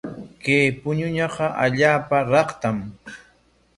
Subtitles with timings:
[0.43, 2.77] Kay puñunaqa allaapa raktam.